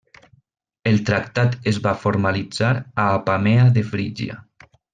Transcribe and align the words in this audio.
El 0.91 0.97
tractat 1.09 1.69
es 1.73 1.77
va 1.83 1.93
formalitzar 2.05 2.71
a 3.05 3.07
Apamea 3.19 3.69
de 3.79 3.85
Frígia. 3.93 4.41